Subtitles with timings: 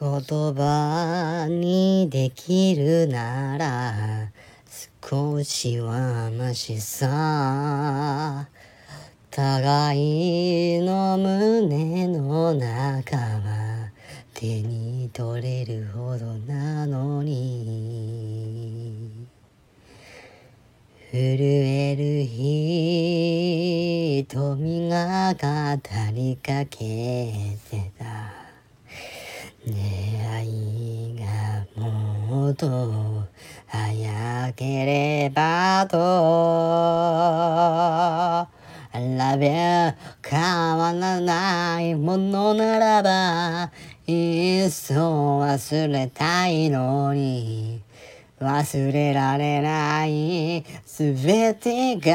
[0.00, 0.08] 言
[0.54, 4.30] 葉にできるなら
[5.02, 8.48] 少しはましさ。
[9.32, 13.90] 互いの胸の中は
[14.34, 19.10] 手に取れるほどなのに。
[21.10, 22.24] 震える
[24.24, 25.40] 瞳が語
[26.14, 28.27] りかけてた。
[29.68, 33.24] 出会いがもっと
[33.66, 35.98] 早ければと。
[39.16, 40.40] ラベ変
[40.78, 43.70] わらないものならば
[44.06, 47.82] いっそ忘れたいのに。
[48.40, 52.14] 忘れられないすべてが。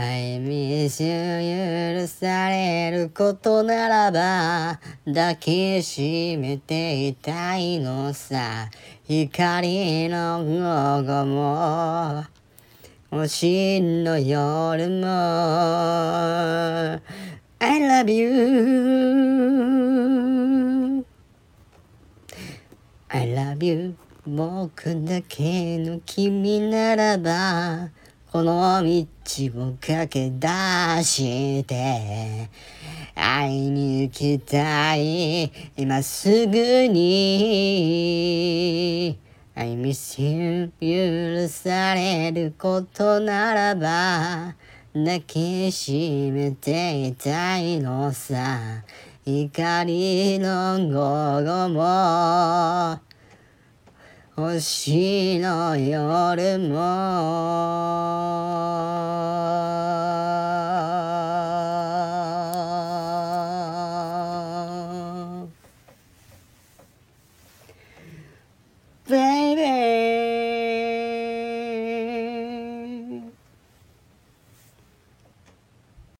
[0.00, 8.70] I miss you 許されることならば抱きしめていたいのさ。
[9.08, 12.24] 光の午後も
[13.10, 15.08] 星の夜も。
[17.58, 19.44] I love you.
[23.08, 23.96] I love you.
[24.24, 27.90] 僕だけの君ならば
[28.30, 29.06] この道
[29.56, 30.46] を駆け出
[31.02, 32.50] して
[33.14, 37.58] 会いに行きたい今すぐに。
[39.54, 44.56] I miss you 許されることならば
[44.92, 48.84] 抱きしめていたいのさ。
[49.24, 53.00] 光の午後も
[54.38, 56.78] 星の夜も「